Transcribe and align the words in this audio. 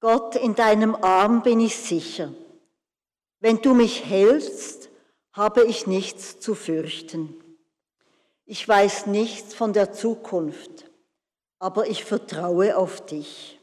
Gott, 0.00 0.36
in 0.36 0.54
deinem 0.54 0.94
Arm 0.94 1.42
bin 1.42 1.60
ich 1.60 1.76
sicher. 1.76 2.32
Wenn 3.40 3.58
du 3.58 3.74
mich 3.74 4.04
hältst, 4.04 4.90
habe 5.32 5.64
ich 5.64 5.86
nichts 5.86 6.40
zu 6.40 6.54
fürchten. 6.54 7.34
Ich 8.44 8.66
weiß 8.66 9.06
nichts 9.06 9.54
von 9.54 9.72
der 9.72 9.92
Zukunft, 9.92 10.90
aber 11.58 11.88
ich 11.88 12.04
vertraue 12.04 12.76
auf 12.76 13.04
dich. 13.04 13.58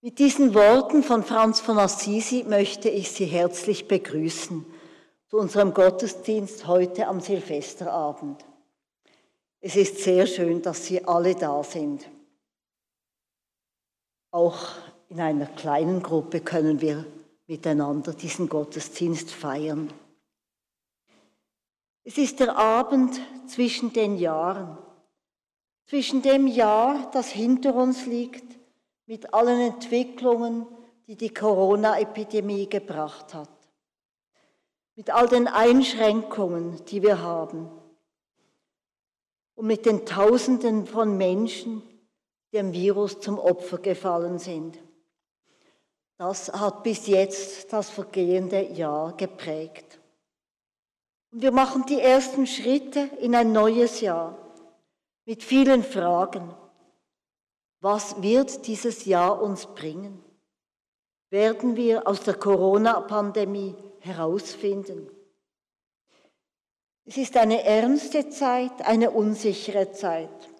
Mit 0.00 0.18
diesen 0.18 0.54
Worten 0.54 1.04
von 1.04 1.22
Franz 1.22 1.60
von 1.60 1.78
Assisi 1.78 2.44
möchte 2.48 2.88
ich 2.88 3.12
Sie 3.12 3.26
herzlich 3.26 3.86
begrüßen 3.86 4.66
zu 5.28 5.36
unserem 5.36 5.72
Gottesdienst 5.74 6.66
heute 6.66 7.06
am 7.06 7.20
Silvesterabend. 7.20 8.44
Es 9.60 9.76
ist 9.76 9.98
sehr 9.98 10.26
schön, 10.26 10.60
dass 10.60 10.86
Sie 10.86 11.04
alle 11.04 11.36
da 11.36 11.62
sind. 11.62 12.08
Auch 14.32 14.58
in 15.10 15.20
einer 15.20 15.46
kleinen 15.46 16.02
Gruppe 16.02 16.40
können 16.40 16.80
wir 16.80 17.04
miteinander 17.46 18.14
diesen 18.14 18.48
Gottesdienst 18.48 19.30
feiern. 19.30 19.92
Es 22.02 22.16
ist 22.16 22.40
der 22.40 22.56
Abend 22.56 23.20
zwischen 23.46 23.92
den 23.92 24.16
Jahren, 24.16 24.78
zwischen 25.84 26.22
dem 26.22 26.46
Jahr, 26.46 27.10
das 27.12 27.28
hinter 27.28 27.74
uns 27.74 28.06
liegt, 28.06 28.58
mit 29.04 29.34
allen 29.34 29.60
Entwicklungen, 29.60 30.66
die 31.06 31.16
die 31.16 31.34
Corona-Epidemie 31.34 32.70
gebracht 32.70 33.34
hat, 33.34 33.50
mit 34.96 35.10
all 35.10 35.28
den 35.28 35.46
Einschränkungen, 35.46 36.82
die 36.86 37.02
wir 37.02 37.20
haben. 37.20 37.68
Und 39.54 39.66
mit 39.66 39.84
den 39.84 40.06
Tausenden 40.06 40.86
von 40.86 41.18
Menschen, 41.18 41.82
dem 42.52 42.72
Virus 42.72 43.20
zum 43.20 43.38
Opfer 43.38 43.78
gefallen 43.78 44.38
sind. 44.38 44.78
Das 46.18 46.52
hat 46.52 46.82
bis 46.82 47.06
jetzt 47.06 47.72
das 47.72 47.90
vergehende 47.90 48.62
Jahr 48.62 49.16
geprägt. 49.16 49.98
Und 51.32 51.42
wir 51.42 51.52
machen 51.52 51.84
die 51.86 52.00
ersten 52.00 52.46
Schritte 52.46 53.10
in 53.20 53.34
ein 53.34 53.52
neues 53.52 54.00
Jahr 54.00 54.38
mit 55.24 55.42
vielen 55.42 55.82
Fragen. 55.82 56.54
Was 57.80 58.22
wird 58.22 58.66
dieses 58.66 59.06
Jahr 59.06 59.42
uns 59.42 59.66
bringen? 59.66 60.22
Werden 61.30 61.74
wir 61.74 62.06
aus 62.06 62.20
der 62.20 62.34
Corona-Pandemie 62.34 63.74
herausfinden? 64.00 65.10
Es 67.04 67.16
ist 67.16 67.36
eine 67.36 67.64
ernste 67.64 68.28
Zeit, 68.28 68.82
eine 68.82 69.10
unsichere 69.10 69.90
Zeit. 69.90 70.51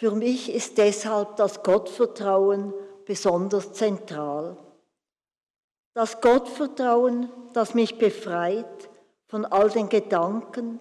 Für 0.00 0.12
mich 0.12 0.50
ist 0.50 0.78
deshalb 0.78 1.36
das 1.36 1.62
Gottvertrauen 1.62 2.72
besonders 3.04 3.74
zentral. 3.74 4.56
Das 5.92 6.22
Gottvertrauen, 6.22 7.30
das 7.52 7.74
mich 7.74 7.98
befreit 7.98 8.88
von 9.26 9.44
all 9.44 9.68
den 9.68 9.90
Gedanken, 9.90 10.80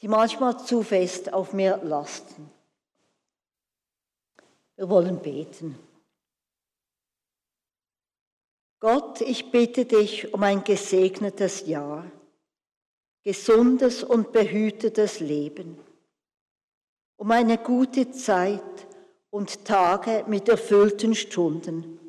die 0.00 0.08
manchmal 0.08 0.58
zu 0.58 0.82
fest 0.82 1.34
auf 1.34 1.52
mir 1.52 1.82
lasten. 1.84 2.50
Wir 4.76 4.88
wollen 4.88 5.18
beten. 5.18 5.78
Gott, 8.78 9.20
ich 9.20 9.50
bitte 9.50 9.84
dich 9.84 10.32
um 10.32 10.42
ein 10.44 10.64
gesegnetes 10.64 11.66
Jahr, 11.66 12.10
gesundes 13.22 14.02
und 14.02 14.32
behütetes 14.32 15.20
Leben 15.20 15.78
um 17.20 17.30
eine 17.32 17.58
gute 17.58 18.10
Zeit 18.12 18.88
und 19.28 19.66
Tage 19.66 20.24
mit 20.26 20.48
erfüllten 20.48 21.14
Stunden. 21.14 22.00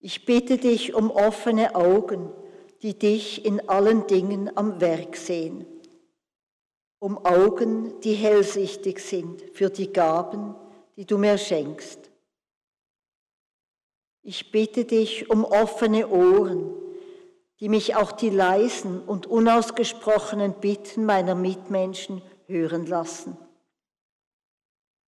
Ich 0.00 0.24
bitte 0.24 0.56
dich 0.56 0.94
um 0.94 1.10
offene 1.10 1.74
Augen, 1.74 2.32
die 2.80 2.98
dich 2.98 3.44
in 3.44 3.68
allen 3.68 4.06
Dingen 4.06 4.50
am 4.56 4.80
Werk 4.80 5.16
sehen, 5.16 5.66
um 7.00 7.22
Augen, 7.22 8.00
die 8.00 8.14
hellsichtig 8.14 8.98
sind 9.00 9.42
für 9.52 9.68
die 9.68 9.92
Gaben, 9.92 10.54
die 10.96 11.04
du 11.04 11.18
mir 11.18 11.36
schenkst. 11.36 12.10
Ich 14.22 14.52
bitte 14.52 14.86
dich 14.86 15.28
um 15.28 15.44
offene 15.44 16.08
Ohren, 16.08 16.72
die 17.60 17.68
mich 17.68 17.94
auch 17.94 18.12
die 18.12 18.30
leisen 18.30 19.02
und 19.02 19.26
unausgesprochenen 19.26 20.54
Bitten 20.54 21.04
meiner 21.04 21.34
Mitmenschen 21.34 22.22
hören 22.46 22.86
lassen. 22.86 23.36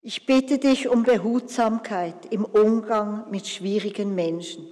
Ich 0.00 0.24
bitte 0.24 0.58
dich 0.58 0.88
um 0.88 1.02
Behutsamkeit 1.02 2.32
im 2.32 2.44
Umgang 2.44 3.30
mit 3.30 3.46
schwierigen 3.46 4.14
Menschen. 4.14 4.68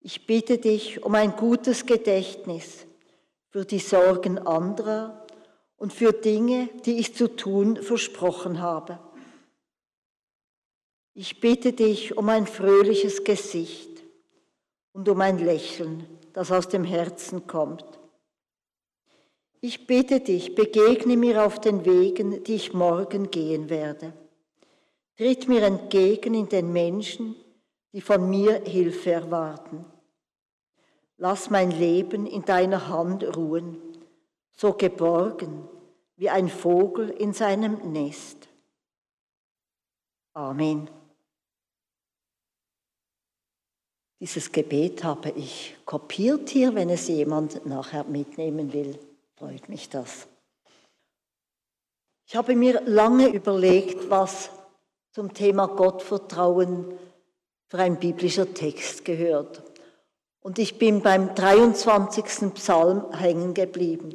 Ich 0.00 0.26
bitte 0.26 0.58
dich 0.58 1.02
um 1.02 1.14
ein 1.14 1.34
gutes 1.36 1.86
Gedächtnis 1.86 2.86
für 3.48 3.64
die 3.64 3.78
Sorgen 3.78 4.38
anderer 4.38 5.26
und 5.78 5.92
für 5.92 6.12
Dinge, 6.12 6.68
die 6.84 6.98
ich 6.98 7.14
zu 7.14 7.34
tun 7.34 7.76
versprochen 7.82 8.60
habe. 8.60 8.98
Ich 11.14 11.40
bitte 11.40 11.72
dich 11.72 12.16
um 12.16 12.28
ein 12.28 12.46
fröhliches 12.46 13.24
Gesicht 13.24 14.02
und 14.92 15.08
um 15.08 15.20
ein 15.22 15.38
Lächeln, 15.38 16.06
das 16.34 16.52
aus 16.52 16.68
dem 16.68 16.84
Herzen 16.84 17.46
kommt. 17.46 17.86
Ich 19.68 19.84
bitte 19.84 20.20
dich, 20.20 20.54
begegne 20.54 21.16
mir 21.16 21.44
auf 21.44 21.60
den 21.60 21.84
Wegen, 21.84 22.44
die 22.44 22.54
ich 22.54 22.72
morgen 22.72 23.32
gehen 23.32 23.68
werde. 23.68 24.12
Tritt 25.16 25.48
mir 25.48 25.64
entgegen 25.64 26.34
in 26.34 26.48
den 26.48 26.72
Menschen, 26.72 27.34
die 27.92 28.00
von 28.00 28.30
mir 28.30 28.62
Hilfe 28.64 29.10
erwarten. 29.10 29.84
Lass 31.16 31.50
mein 31.50 31.72
Leben 31.72 32.26
in 32.26 32.44
deiner 32.44 32.86
Hand 32.86 33.24
ruhen, 33.36 33.76
so 34.52 34.72
geborgen 34.72 35.68
wie 36.14 36.30
ein 36.30 36.48
Vogel 36.48 37.10
in 37.10 37.32
seinem 37.32 37.92
Nest. 37.92 38.46
Amen. 40.32 40.88
Dieses 44.20 44.52
Gebet 44.52 45.02
habe 45.02 45.30
ich 45.30 45.76
kopiert 45.84 46.50
hier, 46.50 46.72
wenn 46.76 46.88
es 46.88 47.08
jemand 47.08 47.66
nachher 47.66 48.04
mitnehmen 48.04 48.72
will 48.72 48.96
freut 49.36 49.68
mich 49.68 49.88
das. 49.88 50.26
Ich 52.26 52.34
habe 52.34 52.56
mir 52.56 52.80
lange 52.82 53.28
überlegt, 53.28 54.10
was 54.10 54.50
zum 55.12 55.32
Thema 55.32 55.66
Gottvertrauen 55.66 56.98
für 57.68 57.78
ein 57.78 57.98
biblischer 57.98 58.52
Text 58.52 59.04
gehört. 59.04 59.62
Und 60.40 60.58
ich 60.58 60.78
bin 60.78 61.02
beim 61.02 61.34
23. 61.34 62.54
Psalm 62.54 63.12
hängen 63.12 63.54
geblieben. 63.54 64.14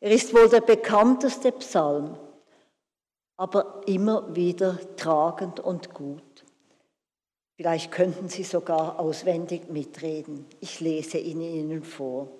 Er 0.00 0.10
ist 0.10 0.34
wohl 0.34 0.48
der 0.48 0.60
bekannteste 0.60 1.52
Psalm, 1.52 2.18
aber 3.36 3.82
immer 3.86 4.34
wieder 4.34 4.78
tragend 4.96 5.60
und 5.60 5.94
gut. 5.94 6.44
Vielleicht 7.56 7.92
könnten 7.92 8.28
Sie 8.28 8.44
sogar 8.44 8.98
auswendig 8.98 9.68
mitreden. 9.70 10.46
Ich 10.60 10.80
lese 10.80 11.18
ihn 11.18 11.40
Ihnen 11.40 11.84
vor. 11.84 12.39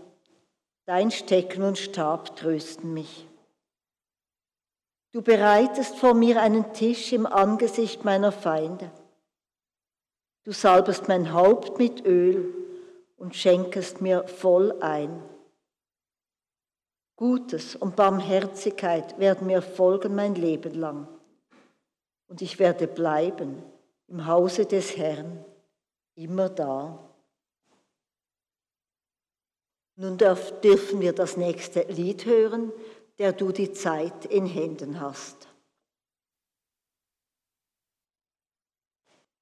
Dein 0.85 1.11
Stecken 1.11 1.63
und 1.63 1.77
Stab 1.77 2.35
trösten 2.35 2.93
mich. 2.93 3.27
Du 5.11 5.21
bereitest 5.21 5.97
vor 5.97 6.13
mir 6.13 6.41
einen 6.41 6.73
Tisch 6.73 7.11
im 7.13 7.25
Angesicht 7.25 8.05
meiner 8.05 8.31
Feinde. 8.31 8.91
Du 10.43 10.53
salbest 10.53 11.07
mein 11.07 11.33
Haupt 11.33 11.77
mit 11.77 12.05
Öl 12.05 12.53
und 13.17 13.35
schenkest 13.35 14.01
mir 14.01 14.27
voll 14.27 14.75
ein. 14.81 15.21
Gutes 17.15 17.75
und 17.75 17.95
Barmherzigkeit 17.95 19.19
werden 19.19 19.45
mir 19.45 19.61
folgen 19.61 20.15
mein 20.15 20.33
Leben 20.33 20.73
lang. 20.73 21.07
Und 22.27 22.41
ich 22.41 22.57
werde 22.57 22.87
bleiben 22.87 23.61
im 24.07 24.25
Hause 24.25 24.65
des 24.65 24.97
Herrn, 24.97 25.45
immer 26.15 26.49
da. 26.49 27.10
Nun 30.01 30.17
dürfen 30.17 30.99
wir 30.99 31.13
das 31.13 31.37
nächste 31.37 31.83
Lied 31.83 32.25
hören, 32.25 32.73
der 33.19 33.33
du 33.33 33.51
die 33.51 33.71
Zeit 33.71 34.25
in 34.25 34.47
Händen 34.47 34.99
hast. 34.99 35.47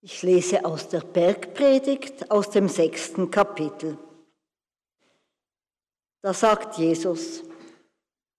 Ich 0.02 0.22
lese 0.22 0.66
aus 0.66 0.90
der 0.90 1.00
Bergpredigt 1.00 2.30
aus 2.30 2.50
dem 2.50 2.68
sechsten 2.68 3.32
Kapitel. 3.32 3.98
Da 6.24 6.34
sagt 6.34 6.78
Jesus, 6.78 7.42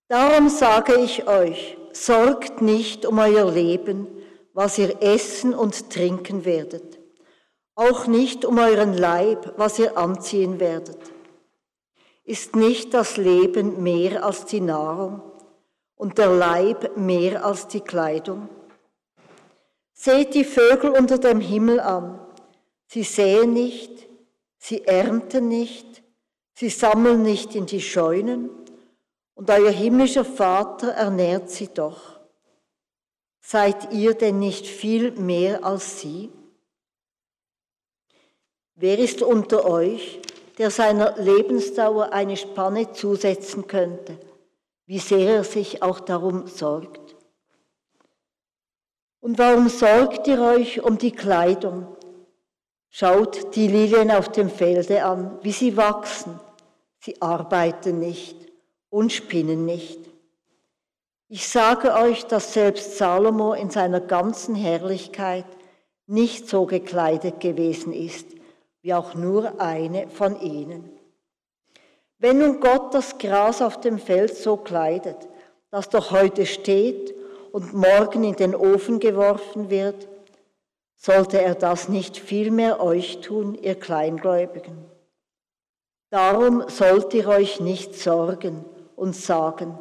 Darum 0.07 0.47
sage 0.49 1.01
ich 1.01 1.27
euch, 1.27 1.75
sorgt 1.91 2.61
nicht 2.61 3.03
um 3.07 3.17
euer 3.17 3.49
Leben, 3.49 4.05
was 4.53 4.77
ihr 4.77 5.01
essen 5.01 5.55
und 5.55 5.89
trinken 5.89 6.45
werdet, 6.45 6.99
auch 7.73 8.05
nicht 8.05 8.45
um 8.45 8.59
euren 8.59 8.93
Leib, 8.93 9.55
was 9.57 9.79
ihr 9.79 9.97
anziehen 9.97 10.59
werdet. 10.59 10.99
Ist 12.23 12.55
nicht 12.55 12.93
das 12.93 13.17
Leben 13.17 13.81
mehr 13.81 14.23
als 14.23 14.45
die 14.45 14.61
Nahrung 14.61 15.21
und 15.95 16.17
der 16.17 16.31
Leib 16.31 16.95
mehr 16.95 17.43
als 17.43 17.67
die 17.67 17.81
Kleidung? 17.81 18.47
Seht 19.93 20.33
die 20.33 20.45
Vögel 20.45 20.91
unter 20.91 21.17
dem 21.17 21.39
Himmel 21.39 21.79
an. 21.79 22.19
Sie 22.87 23.03
säen 23.03 23.53
nicht, 23.53 24.07
sie 24.57 24.85
ernten 24.85 25.47
nicht, 25.47 26.03
sie 26.53 26.69
sammeln 26.69 27.23
nicht 27.23 27.55
in 27.55 27.65
die 27.65 27.81
Scheunen, 27.81 28.49
und 29.33 29.49
euer 29.49 29.71
himmlischer 29.71 30.25
Vater 30.25 30.89
ernährt 30.89 31.49
sie 31.49 31.67
doch. 31.67 32.19
Seid 33.39 33.91
ihr 33.91 34.13
denn 34.13 34.39
nicht 34.39 34.67
viel 34.67 35.11
mehr 35.11 35.63
als 35.63 35.99
sie? 35.99 36.29
Wer 38.75 38.99
ist 38.99 39.21
unter 39.21 39.65
euch, 39.65 40.21
der 40.61 40.69
seiner 40.69 41.15
Lebensdauer 41.17 42.13
eine 42.13 42.37
Spanne 42.37 42.91
zusetzen 42.93 43.65
könnte, 43.65 44.15
wie 44.85 44.99
sehr 44.99 45.37
er 45.37 45.43
sich 45.43 45.81
auch 45.81 45.99
darum 45.99 46.45
sorgt? 46.45 47.15
Und 49.21 49.39
warum 49.39 49.69
sorgt 49.69 50.27
ihr 50.27 50.39
euch 50.39 50.83
um 50.83 50.99
die 50.99 51.13
Kleidung? 51.13 51.87
Schaut 52.91 53.55
die 53.55 53.69
Lilien 53.69 54.11
auf 54.11 54.29
dem 54.29 54.51
Felde 54.51 55.03
an, 55.03 55.39
wie 55.41 55.51
sie 55.51 55.77
wachsen. 55.77 56.39
Sie 56.99 57.19
arbeiten 57.23 57.97
nicht 57.97 58.37
und 58.91 59.11
spinnen 59.11 59.65
nicht. 59.65 59.97
Ich 61.27 61.47
sage 61.47 61.95
euch, 61.95 62.27
dass 62.27 62.53
selbst 62.53 62.99
Salomo 62.99 63.53
in 63.53 63.71
seiner 63.71 63.99
ganzen 63.99 64.53
Herrlichkeit 64.53 65.45
nicht 66.05 66.47
so 66.47 66.67
gekleidet 66.67 67.39
gewesen 67.39 67.93
ist, 67.93 68.27
wie 68.81 68.93
auch 68.93 69.13
nur 69.15 69.59
eine 69.61 70.07
von 70.09 70.39
ihnen. 70.39 70.89
Wenn 72.17 72.37
nun 72.37 72.59
Gott 72.59 72.93
das 72.93 73.17
Gras 73.17 73.61
auf 73.61 73.79
dem 73.79 73.97
Feld 73.97 74.35
so 74.35 74.57
kleidet, 74.57 75.27
das 75.71 75.89
doch 75.89 76.11
heute 76.11 76.45
steht 76.45 77.15
und 77.51 77.73
morgen 77.73 78.23
in 78.23 78.35
den 78.35 78.55
Ofen 78.55 78.99
geworfen 78.99 79.69
wird, 79.69 80.07
sollte 80.95 81.41
er 81.41 81.55
das 81.55 81.89
nicht 81.89 82.17
vielmehr 82.17 82.79
euch 82.79 83.21
tun, 83.21 83.55
ihr 83.55 83.75
Kleingläubigen. 83.75 84.77
Darum 86.11 86.67
sollt 86.67 87.13
ihr 87.13 87.27
euch 87.27 87.59
nicht 87.59 87.95
sorgen 87.95 88.65
und 88.95 89.15
sagen, 89.15 89.79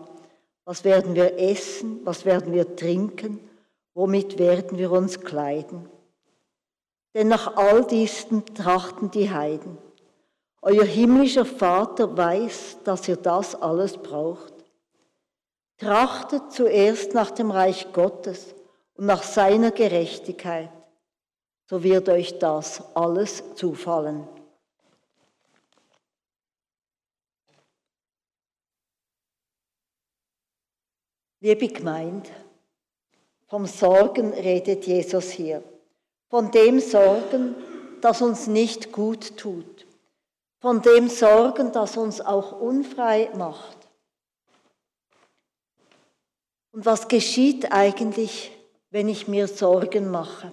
was 0.65 0.85
werden 0.85 1.15
wir 1.15 1.39
essen, 1.39 2.01
was 2.05 2.25
werden 2.25 2.53
wir 2.53 2.77
trinken, 2.77 3.41
womit 3.93 4.39
werden 4.39 4.79
wir 4.79 4.93
uns 4.93 5.21
kleiden. 5.21 5.89
Denn 7.15 7.29
nach 7.29 7.57
all 7.57 7.85
diesen 7.87 8.45
trachten 8.55 9.11
die 9.11 9.31
Heiden. 9.31 9.79
Euer 10.63 10.85
himmlischer 10.85 11.47
Vater 11.47 12.17
weiß, 12.17 12.79
dass 12.85 13.09
ihr 13.09 13.17
das 13.17 13.55
alles 13.55 13.97
braucht. 13.97 14.53
Trachtet 15.79 16.53
zuerst 16.53 17.15
nach 17.15 17.31
dem 17.31 17.51
Reich 17.51 17.93
Gottes 17.93 18.55
und 18.95 19.07
nach 19.07 19.23
seiner 19.23 19.71
Gerechtigkeit, 19.71 20.71
so 21.65 21.83
wird 21.83 22.11
euch 22.11 22.39
das 22.39 22.95
alles 22.95 23.55
zufallen. 23.55 24.29
Liebe 31.43 31.69
Gemeinde, 31.69 32.29
vom 33.47 33.65
Sorgen 33.65 34.35
redet 34.35 34.87
Jesus 34.87 35.31
hier. 35.31 35.65
Von 36.31 36.53
dem 36.53 36.79
Sorgen, 36.79 37.57
das 38.01 38.23
uns 38.23 38.47
nicht 38.47 38.93
gut 38.93 39.37
tut. 39.37 39.87
Von 40.61 40.81
dem 40.81 41.09
Sorgen, 41.09 41.73
das 41.73 41.97
uns 41.97 42.21
auch 42.21 42.53
unfrei 42.61 43.31
macht. 43.37 43.77
Und 46.73 46.87
was 46.87 47.09
geschieht 47.09 47.73
eigentlich, 47.73 48.53
wenn 48.91 49.09
ich 49.09 49.27
mir 49.27 49.49
Sorgen 49.49 50.11
mache? 50.11 50.53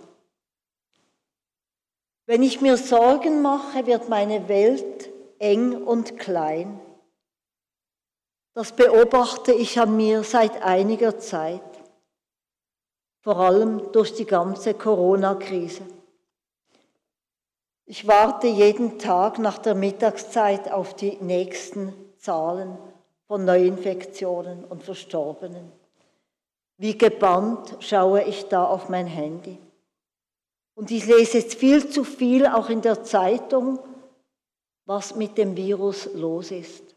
Wenn 2.26 2.42
ich 2.42 2.60
mir 2.60 2.76
Sorgen 2.78 3.42
mache, 3.42 3.86
wird 3.86 4.10
meine 4.10 4.50
Welt 4.50 5.10
eng 5.38 5.84
und 5.84 6.18
klein. 6.18 6.80
Das 8.54 8.72
beobachte 8.72 9.54
ich 9.54 9.80
an 9.80 9.96
mir 9.96 10.24
seit 10.24 10.64
einiger 10.64 11.20
Zeit, 11.20 11.62
vor 13.28 13.40
allem 13.40 13.92
durch 13.92 14.14
die 14.14 14.24
ganze 14.24 14.74
Corona-Krise. 14.74 15.82
Ich 17.86 18.08
warte 18.08 18.48
jeden 18.48 19.00
Tag 19.00 19.38
nach 19.38 19.58
der 19.58 19.76
Mittagszeit 19.76 20.72
auf 20.72 20.94
die 20.94 21.18
nächsten 21.18 21.94
Zahlen 22.20 22.78
von 23.28 23.44
Neuinfektionen 23.44 24.64
und 24.64 24.82
Verstorbenen. 24.82 25.74
Wie 26.78 26.98
gebannt 26.98 27.76
schaue 27.82 28.24
ich 28.24 28.48
da 28.48 28.64
auf 28.64 28.88
mein 28.88 29.08
Handy. 29.08 29.58
Und 30.74 30.90
ich 30.90 31.06
lese 31.06 31.40
jetzt 31.40 31.56
viel 31.56 31.90
zu 31.90 32.06
viel 32.06 32.48
auch 32.48 32.70
in 32.70 32.82
der 32.82 33.04
Zeitung, 33.04 33.80
was 34.86 35.18
mit 35.18 35.38
dem 35.38 35.58
Virus 35.58 36.08
los 36.14 36.52
ist. 36.52 36.96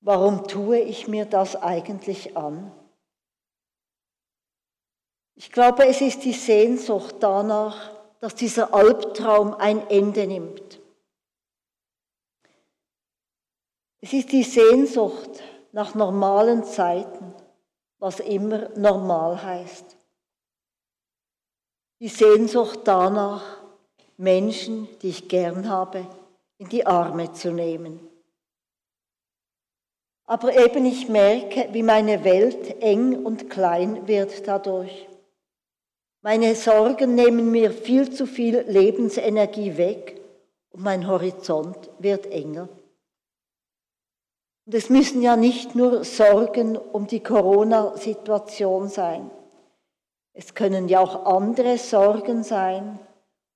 Warum 0.00 0.46
tue 0.46 0.78
ich 0.78 1.08
mir 1.08 1.24
das 1.24 1.60
eigentlich 1.60 2.36
an? 2.36 2.70
Ich 5.40 5.50
glaube, 5.50 5.86
es 5.86 6.02
ist 6.02 6.22
die 6.24 6.34
Sehnsucht 6.34 7.14
danach, 7.20 7.92
dass 8.20 8.34
dieser 8.34 8.74
Albtraum 8.74 9.54
ein 9.54 9.88
Ende 9.88 10.26
nimmt. 10.26 10.78
Es 14.02 14.12
ist 14.12 14.32
die 14.32 14.42
Sehnsucht 14.42 15.42
nach 15.72 15.94
normalen 15.94 16.62
Zeiten, 16.64 17.32
was 17.98 18.20
immer 18.20 18.68
normal 18.76 19.42
heißt. 19.42 19.96
Die 22.00 22.08
Sehnsucht 22.08 22.80
danach, 22.84 23.62
Menschen, 24.18 24.88
die 25.00 25.08
ich 25.08 25.26
gern 25.26 25.70
habe, 25.70 26.06
in 26.58 26.68
die 26.68 26.84
Arme 26.84 27.32
zu 27.32 27.50
nehmen. 27.50 28.06
Aber 30.26 30.54
eben 30.54 30.84
ich 30.84 31.08
merke, 31.08 31.70
wie 31.72 31.82
meine 31.82 32.24
Welt 32.24 32.82
eng 32.82 33.24
und 33.24 33.48
klein 33.48 34.06
wird 34.06 34.46
dadurch. 34.46 35.09
Meine 36.22 36.54
Sorgen 36.54 37.14
nehmen 37.14 37.50
mir 37.50 37.70
viel 37.70 38.12
zu 38.12 38.26
viel 38.26 38.60
Lebensenergie 38.68 39.78
weg 39.78 40.20
und 40.70 40.82
mein 40.82 41.06
Horizont 41.06 41.90
wird 41.98 42.26
enger. 42.26 42.68
Und 44.66 44.74
es 44.74 44.90
müssen 44.90 45.22
ja 45.22 45.36
nicht 45.36 45.74
nur 45.74 46.04
Sorgen 46.04 46.76
um 46.76 47.06
die 47.06 47.22
Corona-Situation 47.22 48.88
sein. 48.88 49.30
Es 50.34 50.54
können 50.54 50.88
ja 50.88 51.00
auch 51.00 51.24
andere 51.24 51.78
Sorgen 51.78 52.44
sein, 52.44 52.98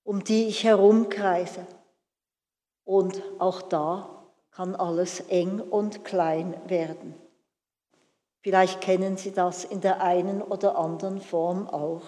um 0.03 0.25
die 0.25 0.49
ich 0.49 0.65
herumkreise. 0.65 1.67
Und 2.85 3.23
auch 3.39 3.61
da 3.61 4.27
kann 4.51 4.75
alles 4.75 5.21
eng 5.29 5.61
und 5.61 6.05
klein 6.05 6.57
werden. 6.67 7.15
Vielleicht 8.41 8.81
kennen 8.81 9.19
Sie 9.19 9.33
das 9.33 9.65
in 9.65 9.83
der 9.83 10.01
einen 10.01 10.41
oder 10.41 10.79
anderen 10.79 11.21
Form 11.21 11.69
auch. 11.69 12.03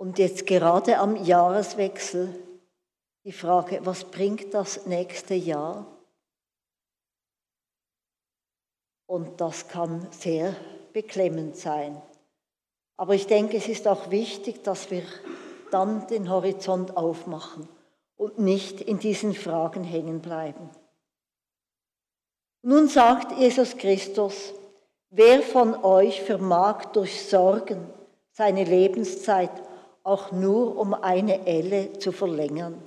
Und 0.00 0.18
jetzt 0.18 0.46
gerade 0.46 0.96
am 0.96 1.14
Jahreswechsel 1.14 2.34
die 3.24 3.32
Frage, 3.32 3.80
was 3.84 4.04
bringt 4.04 4.54
das 4.54 4.86
nächste 4.86 5.34
Jahr? 5.34 5.86
Und 9.04 9.42
das 9.42 9.68
kann 9.68 10.10
sehr 10.10 10.56
beklemmend 10.94 11.54
sein. 11.54 12.00
Aber 12.96 13.14
ich 13.14 13.26
denke, 13.26 13.58
es 13.58 13.68
ist 13.68 13.86
auch 13.86 14.10
wichtig, 14.10 14.64
dass 14.64 14.90
wir 14.90 15.02
dann 15.70 16.06
den 16.06 16.30
Horizont 16.30 16.96
aufmachen 16.96 17.68
und 18.16 18.38
nicht 18.38 18.80
in 18.80 19.00
diesen 19.00 19.34
Fragen 19.34 19.84
hängen 19.84 20.22
bleiben. 20.22 20.70
Nun 22.62 22.88
sagt 22.88 23.38
Jesus 23.38 23.76
Christus, 23.76 24.54
wer 25.10 25.42
von 25.42 25.74
euch 25.84 26.22
vermag 26.22 26.86
durch 26.94 27.28
Sorgen 27.28 27.86
seine 28.32 28.64
Lebenszeit 28.64 29.50
auch 30.02 30.32
nur 30.32 30.76
um 30.78 30.94
eine 30.94 31.46
Elle 31.46 31.98
zu 31.98 32.12
verlängern? 32.12 32.80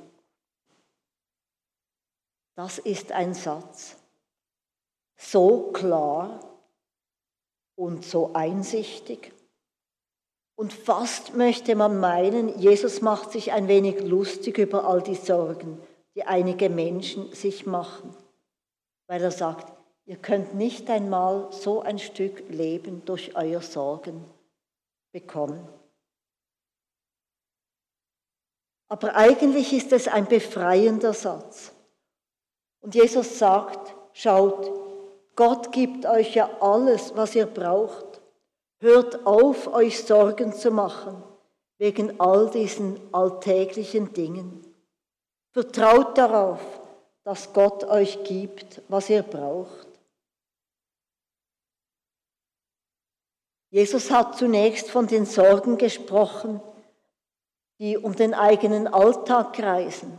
Das 2.56 2.78
ist 2.78 3.12
ein 3.12 3.34
Satz. 3.34 3.96
So 5.16 5.72
klar 5.72 6.40
und 7.76 8.06
so 8.06 8.34
einsichtig. 8.34 9.32
Und 10.56 10.72
fast 10.72 11.36
möchte 11.36 11.76
man 11.76 12.00
meinen, 12.00 12.60
Jesus 12.60 13.02
macht 13.02 13.32
sich 13.32 13.52
ein 13.54 13.68
wenig 13.68 14.02
lustig 14.02 14.60
über 14.60 14.88
all 14.88 15.02
die 15.02 15.16
Sorgen, 15.16 15.82
die 16.16 16.26
einige 16.26 16.70
Menschen 16.70 17.34
sich 17.34 17.66
machen, 17.66 18.16
weil 19.08 19.24
er 19.24 19.32
sagt, 19.32 19.74
ihr 20.06 20.18
könnt 20.18 20.54
nicht 20.54 20.90
einmal 20.90 21.52
so 21.52 21.82
ein 21.82 21.98
Stück 21.98 22.44
Leben 22.50 23.04
durch 23.06 23.36
euer 23.36 23.62
Sorgen 23.62 24.24
bekommen. 25.12 25.68
Aber 28.94 29.16
eigentlich 29.16 29.74
ist 29.74 29.92
es 29.92 30.08
ein 30.08 30.28
befreiender 30.28 31.14
Satz. 31.14 31.72
Und 32.80 32.94
Jesus 32.94 33.40
sagt, 33.40 33.96
schaut, 34.14 34.72
Gott 35.36 35.72
gibt 35.72 36.06
euch 36.06 36.36
ja 36.36 36.48
alles, 36.62 37.16
was 37.16 37.34
ihr 37.34 37.48
braucht. 37.48 38.22
Hört 38.78 39.26
auf, 39.26 39.66
euch 39.74 40.04
Sorgen 40.04 40.54
zu 40.54 40.70
machen 40.70 41.24
wegen 41.80 42.20
all 42.20 42.52
diesen 42.52 43.00
alltäglichen 43.12 44.14
Dingen. 44.14 44.62
Vertraut 45.54 46.16
darauf, 46.16 46.62
dass 47.24 47.52
Gott 47.52 47.86
euch 47.86 48.24
gibt, 48.24 48.84
was 48.90 49.10
ihr 49.10 49.24
braucht. 49.24 49.88
Jesus 53.72 54.12
hat 54.12 54.38
zunächst 54.38 54.92
von 54.92 55.08
den 55.08 55.26
Sorgen 55.26 55.80
gesprochen, 55.80 56.62
die 57.84 57.98
um 57.98 58.16
den 58.16 58.34
eigenen 58.34 58.88
Alltag 58.88 59.52
kreisen, 59.52 60.18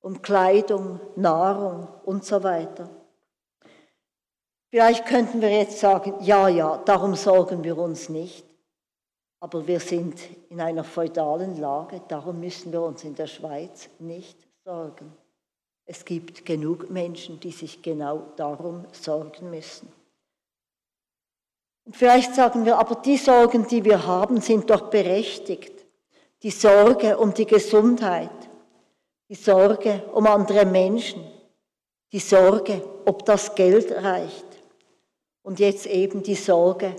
um 0.00 0.22
Kleidung, 0.22 0.98
Nahrung 1.14 1.86
und 2.06 2.24
so 2.24 2.42
weiter. 2.42 2.88
Vielleicht 4.70 5.04
könnten 5.04 5.42
wir 5.42 5.50
jetzt 5.50 5.78
sagen, 5.78 6.14
ja, 6.20 6.48
ja, 6.48 6.78
darum 6.78 7.14
sorgen 7.14 7.64
wir 7.64 7.76
uns 7.76 8.08
nicht. 8.08 8.46
Aber 9.40 9.66
wir 9.66 9.78
sind 9.78 10.18
in 10.48 10.58
einer 10.62 10.84
feudalen 10.84 11.60
Lage, 11.60 12.00
darum 12.08 12.40
müssen 12.40 12.72
wir 12.72 12.80
uns 12.80 13.04
in 13.04 13.14
der 13.14 13.26
Schweiz 13.26 13.90
nicht 13.98 14.38
sorgen. 14.64 15.12
Es 15.84 16.06
gibt 16.06 16.46
genug 16.46 16.88
Menschen, 16.88 17.38
die 17.40 17.50
sich 17.50 17.82
genau 17.82 18.22
darum 18.36 18.86
sorgen 18.90 19.50
müssen. 19.50 19.92
Und 21.84 21.94
vielleicht 21.94 22.34
sagen 22.34 22.64
wir, 22.64 22.78
aber 22.78 22.94
die 22.94 23.18
Sorgen, 23.18 23.66
die 23.68 23.84
wir 23.84 24.06
haben, 24.06 24.40
sind 24.40 24.70
doch 24.70 24.88
berechtigt. 24.88 25.81
Die 26.42 26.50
Sorge 26.50 27.16
um 27.18 27.32
die 27.32 27.46
Gesundheit, 27.46 28.30
die 29.28 29.36
Sorge 29.36 30.02
um 30.12 30.26
andere 30.26 30.66
Menschen, 30.66 31.24
die 32.10 32.18
Sorge, 32.18 32.82
ob 33.04 33.24
das 33.24 33.54
Geld 33.54 33.92
reicht, 33.92 34.46
und 35.42 35.58
jetzt 35.60 35.86
eben 35.86 36.22
die 36.22 36.34
Sorge, 36.34 36.94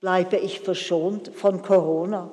bleibe 0.00 0.36
ich 0.36 0.60
verschont 0.60 1.28
von 1.34 1.62
Corona? 1.62 2.30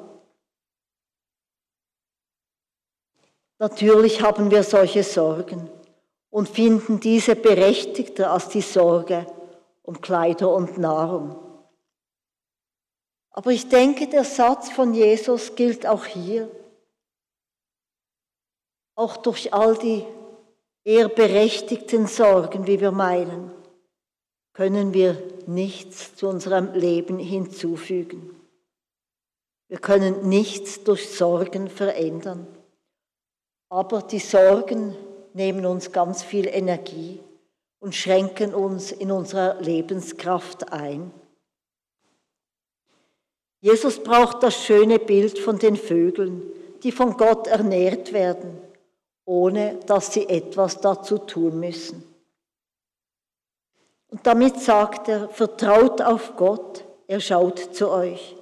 Natürlich 3.60 4.22
haben 4.22 4.50
wir 4.50 4.64
solche 4.64 5.04
Sorgen 5.04 5.70
und 6.32 6.50
finden 6.50 7.00
diese 7.00 7.36
berechtigter 7.36 8.32
als 8.32 8.50
die 8.50 8.62
Sorge 8.62 9.28
um 9.84 10.02
Kleider 10.02 10.54
und 10.54 10.78
Nahrung. 10.78 11.51
Aber 13.32 13.52
ich 13.52 13.70
denke, 13.70 14.08
der 14.08 14.24
Satz 14.26 14.70
von 14.72 14.94
Jesus 14.94 15.56
gilt 15.56 15.88
auch 15.88 16.06
hier. 16.06 16.50
Auch 18.96 19.18
durch 19.18 19.54
all 19.54 19.78
die 19.78 20.06
eher 20.84 21.10
berechtigten 21.10 22.08
Sorgen, 22.08 22.68
wie 22.68 22.80
wir 22.80 22.92
meinen 22.92 23.52
können 24.54 24.94
wir 24.94 25.22
nichts 25.48 26.16
zu 26.16 26.28
unserem 26.28 26.74
Leben 26.74 27.20
hinzufügen. 27.20 28.36
Wir 29.70 29.80
können 29.80 30.28
nichts 30.28 30.84
durch 30.84 31.10
Sorgen 31.10 31.70
verändern. 31.70 32.46
Aber 33.70 34.02
die 34.02 34.20
Sorgen 34.20 34.96
nehmen 35.34 35.66
uns 35.66 35.94
ganz 35.94 36.24
viel 36.24 36.48
Energie 36.48 37.22
und 37.80 37.96
schränken 37.96 38.54
uns 38.54 38.92
in 38.92 39.12
unserer 39.12 39.62
Lebenskraft 39.62 40.74
ein. 40.74 41.14
Jesus 43.62 44.02
braucht 44.02 44.42
das 44.42 44.56
schöne 44.56 44.98
Bild 44.98 45.38
von 45.38 45.60
den 45.60 45.76
Vögeln, 45.76 46.42
die 46.82 46.92
von 46.92 47.16
Gott 47.16 47.46
ernährt 47.46 48.12
werden, 48.12 48.60
ohne 49.24 49.80
dass 49.86 50.14
sie 50.14 50.28
etwas 50.28 50.82
dazu 50.82 51.20
tun 51.20 51.60
müssen. 51.60 52.04
Und 54.10 54.26
damit 54.26 54.60
sagt 54.60 55.08
er, 55.08 55.30
vertraut 55.30 56.02
auf 56.02 56.36
Gott, 56.36 56.84
er 57.08 57.20
schaut 57.20 57.60
zu 57.76 57.90
euch. 57.90 58.36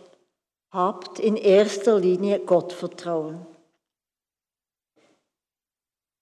Habt 0.71 1.19
in 1.19 1.35
erster 1.35 1.99
Linie 1.99 2.39
Gottvertrauen. 2.39 3.45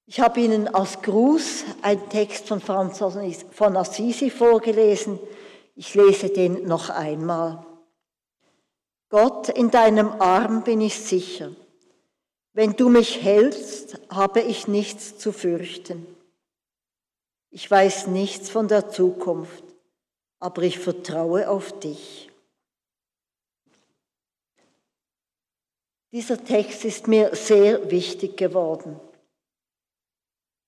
Ich 0.05 0.21
habe 0.21 0.39
Ihnen 0.39 0.73
als 0.73 1.01
Gruß 1.01 1.65
einen 1.81 2.09
Text 2.09 2.47
von 2.47 2.61
Franz 2.61 3.03
von 3.51 3.75
Assisi 3.75 4.29
vorgelesen. 4.29 5.19
Ich 5.75 5.93
lese 5.95 6.29
den 6.29 6.65
noch 6.65 6.89
einmal. 6.89 7.66
Gott, 9.09 9.49
in 9.49 9.71
deinem 9.71 10.09
Arm 10.21 10.63
bin 10.63 10.81
ich 10.81 10.99
sicher. 10.99 11.55
Wenn 12.53 12.73
du 12.73 12.89
mich 12.89 13.21
hältst, 13.23 13.99
habe 14.09 14.41
ich 14.41 14.67
nichts 14.67 15.17
zu 15.17 15.31
fürchten. 15.31 16.05
Ich 17.49 17.69
weiß 17.69 18.07
nichts 18.07 18.49
von 18.49 18.67
der 18.67 18.89
Zukunft, 18.89 19.63
aber 20.39 20.63
ich 20.63 20.79
vertraue 20.79 21.49
auf 21.49 21.79
dich. 21.79 22.29
Dieser 26.11 26.43
Text 26.43 26.83
ist 26.83 27.07
mir 27.07 27.35
sehr 27.35 27.91
wichtig 27.91 28.37
geworden. 28.37 28.99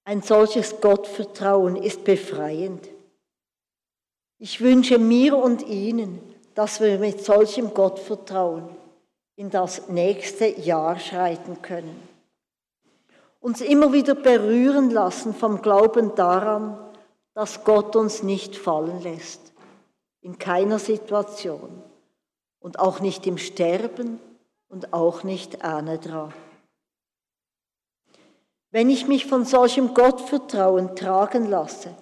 Ein 0.03 0.21
solches 0.21 0.79
Gottvertrauen 0.81 1.75
ist 1.75 2.03
befreiend. 2.03 2.87
Ich 4.37 4.61
wünsche 4.61 4.97
mir 4.97 5.37
und 5.37 5.61
Ihnen, 5.67 6.19
dass 6.59 6.81
wir 6.81 6.99
mit 6.99 7.23
solchem 7.23 7.73
Gottvertrauen 7.73 8.67
in 9.37 9.49
das 9.49 9.87
nächste 9.87 10.45
Jahr 10.45 10.99
schreiten 10.99 11.61
können 11.61 12.05
uns 13.39 13.61
immer 13.61 13.93
wieder 13.93 14.13
berühren 14.13 14.89
lassen 14.89 15.33
vom 15.33 15.61
Glauben 15.61 16.15
daran, 16.15 16.77
dass 17.33 17.63
Gott 17.63 17.95
uns 17.95 18.23
nicht 18.23 18.57
fallen 18.57 19.01
lässt, 19.01 19.39
in 20.19 20.37
keiner 20.37 20.79
Situation 20.79 21.81
und 22.59 22.77
auch 22.77 22.99
nicht 22.99 23.25
im 23.25 23.37
Sterben 23.37 24.19
und 24.67 24.91
auch 24.91 25.23
nicht 25.23 25.63
Anedra. 25.63 26.33
Wenn 28.71 28.89
ich 28.89 29.07
mich 29.07 29.27
von 29.27 29.45
solchem 29.45 29.93
Gottvertrauen 29.93 30.97
tragen 30.97 31.49
lasse, 31.49 31.95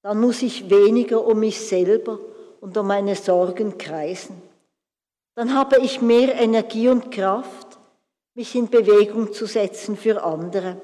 dann 0.00 0.22
muss 0.22 0.40
ich 0.40 0.70
weniger 0.70 1.26
um 1.26 1.40
mich 1.40 1.60
selber 1.68 2.18
und 2.64 2.78
um 2.78 2.86
meine 2.86 3.14
Sorgen 3.14 3.76
kreisen. 3.76 4.40
Dann 5.34 5.54
habe 5.54 5.80
ich 5.80 6.00
mehr 6.00 6.34
Energie 6.34 6.88
und 6.88 7.10
Kraft, 7.10 7.78
mich 8.34 8.54
in 8.54 8.70
Bewegung 8.70 9.34
zu 9.34 9.44
setzen 9.44 9.98
für 9.98 10.24
andere. 10.24 10.80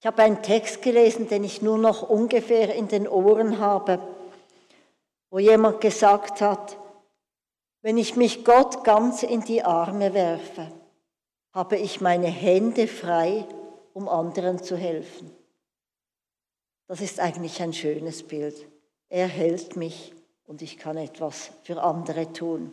Ich 0.00 0.06
habe 0.06 0.22
einen 0.22 0.42
Text 0.42 0.82
gelesen, 0.82 1.28
den 1.30 1.44
ich 1.44 1.62
nur 1.62 1.78
noch 1.78 2.10
ungefähr 2.10 2.74
in 2.74 2.88
den 2.88 3.08
Ohren 3.08 3.58
habe, 3.58 4.00
wo 5.30 5.38
jemand 5.38 5.80
gesagt 5.80 6.42
hat, 6.42 6.76
wenn 7.80 7.96
ich 7.96 8.16
mich 8.16 8.44
Gott 8.44 8.84
ganz 8.84 9.22
in 9.22 9.40
die 9.40 9.62
Arme 9.62 10.12
werfe, 10.12 10.70
habe 11.54 11.78
ich 11.78 12.02
meine 12.02 12.28
Hände 12.28 12.86
frei, 12.86 13.46
um 13.94 14.10
anderen 14.10 14.62
zu 14.62 14.76
helfen. 14.76 15.30
Das 16.86 17.00
ist 17.00 17.18
eigentlich 17.18 17.62
ein 17.62 17.72
schönes 17.72 18.22
Bild. 18.22 18.68
Er 19.08 19.26
hält 19.26 19.76
mich 19.76 20.14
und 20.46 20.62
ich 20.62 20.78
kann 20.78 20.96
etwas 20.96 21.50
für 21.62 21.82
andere 21.82 22.32
tun. 22.32 22.72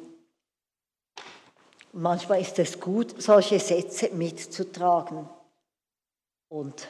Manchmal 1.94 2.42
ist 2.42 2.60
es 2.60 2.80
gut, 2.80 3.22
solche 3.22 3.60
Sätze 3.60 4.10
mitzutragen 4.14 5.30
und 6.50 6.88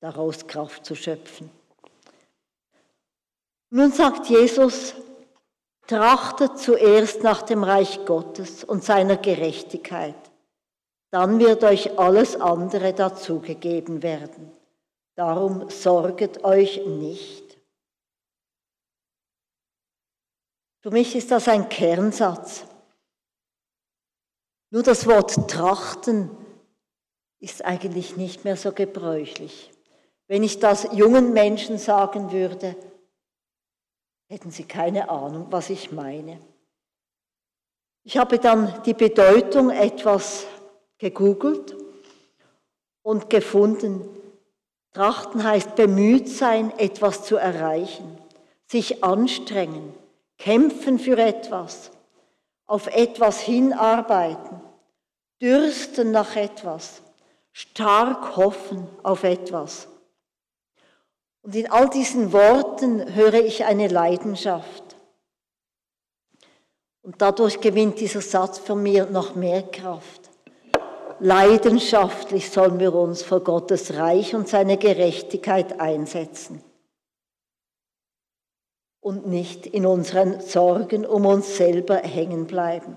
daraus 0.00 0.46
Kraft 0.46 0.84
zu 0.84 0.94
schöpfen. 0.94 1.50
Nun 3.68 3.92
sagt 3.92 4.26
Jesus, 4.26 4.94
trachtet 5.86 6.58
zuerst 6.58 7.22
nach 7.22 7.42
dem 7.42 7.64
Reich 7.64 8.04
Gottes 8.06 8.64
und 8.64 8.82
seiner 8.82 9.16
Gerechtigkeit, 9.16 10.14
dann 11.10 11.38
wird 11.38 11.64
euch 11.64 11.98
alles 11.98 12.40
andere 12.40 12.92
dazugegeben 12.92 14.02
werden. 14.02 14.52
Darum 15.16 15.68
sorget 15.68 16.44
euch 16.44 16.86
nicht. 16.86 17.49
Für 20.80 20.90
mich 20.90 21.14
ist 21.14 21.30
das 21.30 21.48
ein 21.48 21.68
Kernsatz. 21.68 22.64
Nur 24.70 24.82
das 24.82 25.06
Wort 25.06 25.50
trachten 25.50 26.30
ist 27.38 27.64
eigentlich 27.64 28.16
nicht 28.16 28.44
mehr 28.44 28.56
so 28.56 28.72
gebräuchlich. 28.72 29.70
Wenn 30.28 30.42
ich 30.42 30.58
das 30.58 30.88
jungen 30.92 31.32
Menschen 31.32 31.76
sagen 31.78 32.32
würde, 32.32 32.76
hätten 34.28 34.50
sie 34.50 34.64
keine 34.64 35.08
Ahnung, 35.10 35.48
was 35.50 35.70
ich 35.70 35.90
meine. 35.90 36.40
Ich 38.04 38.16
habe 38.16 38.38
dann 38.38 38.82
die 38.84 38.94
Bedeutung 38.94 39.70
etwas 39.70 40.46
gegoogelt 40.98 41.76
und 43.02 43.28
gefunden, 43.28 44.08
Trachten 44.92 45.44
heißt 45.44 45.76
bemüht 45.76 46.28
sein, 46.28 46.76
etwas 46.78 47.24
zu 47.24 47.36
erreichen, 47.36 48.18
sich 48.66 49.04
anstrengen, 49.04 49.94
kämpfen 50.40 50.98
für 50.98 51.18
etwas, 51.18 51.90
auf 52.66 52.86
etwas 52.88 53.40
hinarbeiten, 53.40 54.60
dürsten 55.40 56.10
nach 56.10 56.34
etwas, 56.34 57.02
stark 57.52 58.36
hoffen 58.36 58.88
auf 59.02 59.22
etwas. 59.22 59.86
Und 61.42 61.54
in 61.54 61.70
all 61.70 61.88
diesen 61.90 62.32
Worten 62.32 63.14
höre 63.14 63.34
ich 63.44 63.64
eine 63.64 63.88
Leidenschaft. 63.88 64.96
Und 67.02 67.20
dadurch 67.22 67.60
gewinnt 67.60 68.00
dieser 68.00 68.20
Satz 68.20 68.58
für 68.58 68.74
mir 68.74 69.06
noch 69.06 69.34
mehr 69.34 69.62
Kraft. 69.62 70.20
Leidenschaftlich 71.18 72.50
sollen 72.50 72.78
wir 72.78 72.94
uns 72.94 73.22
vor 73.22 73.40
Gottes 73.40 73.94
Reich 73.94 74.34
und 74.34 74.48
seine 74.48 74.78
Gerechtigkeit 74.78 75.80
einsetzen. 75.80 76.62
Und 79.00 79.26
nicht 79.26 79.66
in 79.66 79.86
unseren 79.86 80.40
Sorgen 80.40 81.06
um 81.06 81.24
uns 81.24 81.56
selber 81.56 81.96
hängen 81.96 82.46
bleiben. 82.46 82.96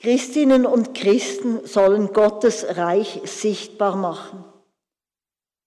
Christinnen 0.00 0.64
und 0.64 0.94
Christen 0.94 1.66
sollen 1.66 2.12
Gottes 2.12 2.76
Reich 2.76 3.20
sichtbar 3.24 3.96
machen, 3.96 4.44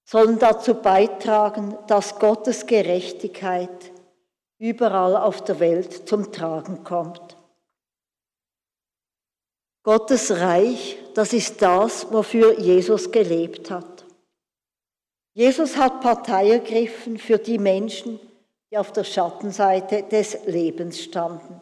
sollen 0.05 0.39
dazu 0.39 0.75
beitragen, 0.75 1.77
dass 1.87 2.17
Gottes 2.17 2.65
Gerechtigkeit 2.65 3.91
überall 4.57 5.17
auf 5.17 5.43
der 5.43 5.59
Welt 5.59 6.07
zum 6.07 6.31
Tragen 6.31 6.83
kommt. 6.83 7.35
Gottes 9.83 10.31
Reich, 10.31 10.97
das 11.15 11.33
ist 11.33 11.61
das, 11.61 12.13
wofür 12.13 12.59
Jesus 12.59 13.11
gelebt 13.11 13.71
hat. 13.71 13.90
Jesus 15.33 15.77
hat 15.77 16.01
Partei 16.01 16.51
ergriffen 16.51 17.17
für 17.17 17.37
die 17.37 17.57
Menschen, 17.57 18.19
die 18.69 18.77
auf 18.77 18.91
der 18.91 19.03
Schattenseite 19.03 20.03
des 20.03 20.45
Lebens 20.45 21.01
standen. 21.01 21.61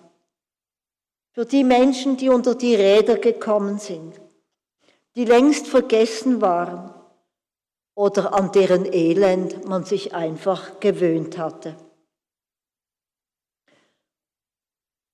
Für 1.31 1.45
die 1.45 1.63
Menschen, 1.63 2.17
die 2.17 2.29
unter 2.29 2.55
die 2.55 2.75
Räder 2.75 3.17
gekommen 3.17 3.77
sind, 3.77 4.19
die 5.15 5.25
längst 5.25 5.67
vergessen 5.67 6.41
waren 6.41 6.93
oder 7.95 8.33
an 8.33 8.51
deren 8.51 8.91
Elend 8.91 9.65
man 9.65 9.83
sich 9.83 10.13
einfach 10.13 10.79
gewöhnt 10.79 11.37
hatte. 11.37 11.75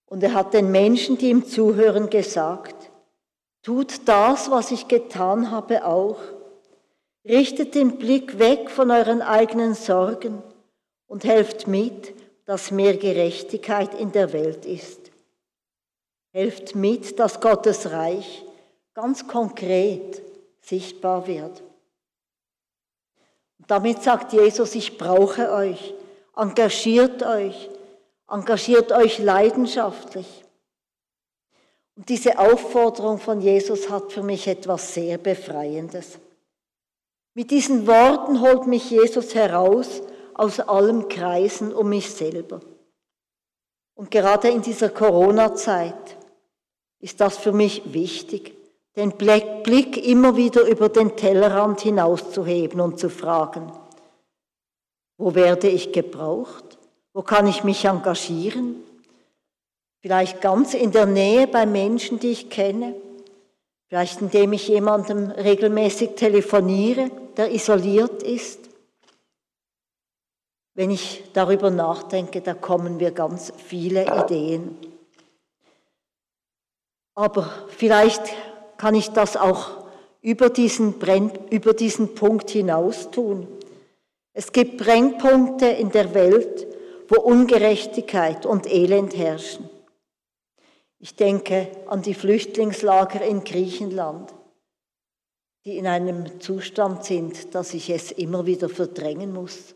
Und 0.05 0.24
er 0.24 0.33
hat 0.33 0.53
den 0.53 0.71
Menschen, 0.71 1.17
die 1.17 1.29
ihm 1.29 1.45
zuhören, 1.45 2.09
gesagt, 2.09 2.91
tut 3.63 4.07
das, 4.07 4.51
was 4.51 4.71
ich 4.71 4.88
getan 4.88 5.51
habe, 5.51 5.85
auch. 5.85 6.19
Richtet 7.25 7.75
den 7.75 7.98
Blick 7.98 8.39
weg 8.39 8.70
von 8.70 8.91
euren 8.91 9.22
eigenen 9.22 9.74
Sorgen 9.74 10.44
und 11.08 11.24
helft 11.24 11.67
mit, 11.67 12.13
dass 12.46 12.72
mehr 12.72 12.96
Gerechtigkeit 12.98 14.00
in 14.00 14.12
der 14.12 14.32
Welt 14.32 14.65
ist. 14.65 15.12
Helft 16.32 16.75
mit, 16.75 17.20
dass 17.20 17.41
Gottes 17.41 17.91
Reich 17.91 18.44
ganz 18.94 19.27
konkret 19.27 20.22
sichtbar 20.62 21.25
wird. 21.25 21.63
Und 23.58 23.72
damit 23.72 24.03
sagt 24.03 24.34
Jesus, 24.34 24.75
ich 24.75 24.98
brauche 24.98 25.51
euch, 25.51 25.94
engagiert 26.36 27.24
euch, 27.24 27.70
Engagiert 28.27 28.91
euch 28.91 29.20
leidenschaftlich. 29.20 30.44
Und 31.96 32.09
diese 32.09 32.40
Aufforderung 32.40 33.20
von 33.20 33.40
Jesus 33.40 33.90
hat 33.90 34.11
für 34.11 34.24
mich 34.24 34.48
etwas 34.48 34.94
sehr 34.94 35.18
Befreiendes. 35.18 36.18
Mit 37.35 37.51
diesen 37.51 37.85
Worten 37.85 38.39
holt 38.39 38.65
mich 38.65 38.89
Jesus 38.89 39.35
heraus 39.35 40.01
aus 40.33 40.61
allem 40.61 41.09
Kreisen 41.09 41.74
um 41.74 41.89
mich 41.89 42.09
selber. 42.11 42.61
Und 43.93 44.09
gerade 44.09 44.48
in 44.48 44.61
dieser 44.61 44.89
Corona-Zeit 44.89 46.17
ist 47.00 47.19
das 47.19 47.37
für 47.37 47.51
mich 47.51 47.93
wichtig, 47.93 48.53
den 48.95 49.11
Blick 49.11 49.98
immer 49.98 50.37
wieder 50.37 50.65
über 50.65 50.87
den 50.87 51.17
Tellerrand 51.17 51.81
hinauszuheben 51.81 52.79
und 52.79 53.00
zu 53.00 53.09
fragen, 53.09 53.69
wo 55.17 55.35
werde 55.35 55.67
ich 55.67 55.91
gebraucht? 55.91 56.77
Wo 57.13 57.21
kann 57.21 57.48
ich 57.48 57.65
mich 57.65 57.83
engagieren? 57.83 58.81
Vielleicht 60.01 60.39
ganz 60.39 60.74
in 60.74 60.91
der 60.91 61.05
Nähe 61.05 61.48
bei 61.48 61.65
Menschen, 61.65 62.19
die 62.19 62.31
ich 62.31 62.50
kenne. 62.50 62.95
Vielleicht 63.87 64.21
indem 64.21 64.53
ich 64.53 64.67
jemandem 64.67 65.29
regelmäßig 65.31 66.15
telefoniere, 66.15 67.11
der 67.37 67.51
isoliert 67.51 68.24
ist. 68.24 68.59
Wenn 70.74 70.91
ich 70.91 71.24
darüber 71.33 71.69
nachdenke, 71.69 72.41
da 72.41 72.53
kommen 72.53 72.98
mir 72.98 73.11
ganz 73.11 73.53
viele 73.57 74.05
Ideen. 74.24 74.77
Aber 77.13 77.50
vielleicht 77.69 78.21
kann 78.77 78.93
ich 78.95 79.11
das 79.11 79.37
auch 79.37 79.85
über 80.21 80.50
diesen, 80.50 81.00
Brenn, 81.00 81.31
über 81.50 81.74
diesen 81.74 82.13
Punkt 82.15 82.50
hinaus 82.50 83.09
tun. 83.11 83.48
Es 84.33 84.51
gibt 84.51 84.77
Brennpunkte 84.77 85.67
in 85.67 85.91
der 85.91 86.13
Welt, 86.13 86.67
wo 87.07 87.21
Ungerechtigkeit 87.21 88.45
und 88.45 88.69
Elend 88.69 89.15
herrschen. 89.15 89.69
Ich 91.05 91.15
denke 91.15 91.68
an 91.85 92.01
die 92.01 92.15
Flüchtlingslager 92.15 93.22
in 93.22 93.44
Griechenland, 93.44 94.33
die 95.63 95.77
in 95.77 95.85
einem 95.85 96.41
Zustand 96.41 97.05
sind, 97.05 97.53
dass 97.53 97.75
ich 97.75 97.91
es 97.91 98.11
immer 98.11 98.48
wieder 98.48 98.70
verdrängen 98.70 99.31
muss. 99.31 99.75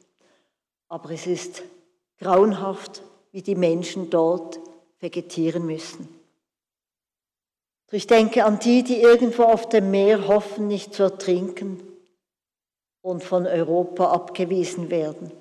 Aber 0.88 1.12
es 1.12 1.28
ist 1.28 1.62
grauenhaft, 2.18 3.04
wie 3.32 3.44
die 3.44 3.54
Menschen 3.54 4.10
dort 4.10 4.60
vegetieren 5.02 5.68
müssen. 5.68 6.10
Ich 7.92 8.08
denke 8.08 8.44
an 8.44 8.58
die, 8.58 8.84
die 8.84 9.00
irgendwo 9.00 9.44
auf 9.44 9.70
dem 9.70 9.92
Meer 9.92 10.28
hoffen, 10.28 10.68
nicht 10.68 10.96
zu 10.96 11.04
ertrinken 11.04 11.80
und 13.04 13.24
von 13.24 13.46
Europa 13.46 14.12
abgewiesen 14.12 14.90
werden. 14.90 15.32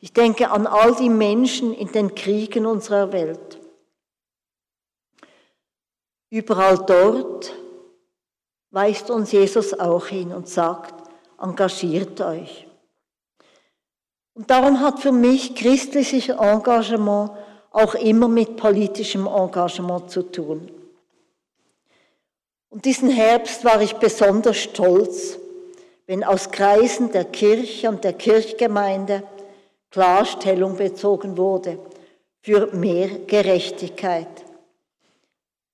Ich 0.00 0.12
denke 0.12 0.50
an 0.50 0.66
all 0.66 0.96
die 0.96 1.08
Menschen 1.08 1.72
in 1.74 1.92
den 1.92 2.16
Kriegen 2.16 2.66
unserer 2.66 3.12
Welt. 3.12 3.60
Überall 6.30 6.78
dort 6.86 7.54
weist 8.70 9.10
uns 9.10 9.32
Jesus 9.32 9.78
auch 9.78 10.06
hin 10.06 10.32
und 10.32 10.48
sagt, 10.48 10.94
engagiert 11.40 12.20
euch. 12.20 12.66
Und 14.34 14.50
darum 14.50 14.80
hat 14.80 15.00
für 15.00 15.12
mich 15.12 15.54
christliches 15.54 16.28
Engagement 16.28 17.30
auch 17.70 17.94
immer 17.94 18.28
mit 18.28 18.56
politischem 18.56 19.26
Engagement 19.26 20.10
zu 20.10 20.22
tun. 20.22 20.70
Und 22.70 22.84
diesen 22.84 23.08
Herbst 23.08 23.64
war 23.64 23.80
ich 23.80 23.94
besonders 23.94 24.58
stolz, 24.58 25.38
wenn 26.06 26.22
aus 26.22 26.50
Kreisen 26.50 27.10
der 27.10 27.24
Kirche 27.24 27.88
und 27.88 28.04
der 28.04 28.12
Kirchgemeinde 28.12 29.22
Klarstellung 29.90 30.76
bezogen 30.76 31.36
wurde 31.36 31.78
für 32.42 32.66
mehr 32.74 33.08
Gerechtigkeit. 33.26 34.28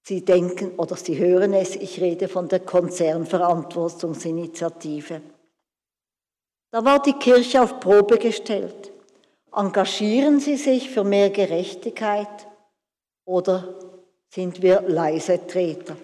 Sie 0.07 0.23
denken 0.23 0.73
oder 0.77 0.97
Sie 0.97 1.19
hören 1.19 1.55
es, 1.55 1.77
ich 1.77 1.99
rede 1.99 2.29
von 2.29 2.47
der 2.49 2.61
Konzernverantwortungsinitiative. 2.61 5.23
Da 6.71 6.85
war 6.85 7.01
die 7.01 7.15
Kirche 7.15 7.63
auf 7.63 7.81
Probe 7.81 8.19
gestellt. 8.19 8.93
Engagieren 9.51 10.41
Sie 10.41 10.57
sich 10.57 10.91
für 10.91 11.05
mehr 11.05 11.31
Gerechtigkeit 11.31 12.29
oder 13.25 13.77
sind 14.29 14.61
wir 14.61 14.83
leise 14.83 15.47
Treter? 15.47 15.97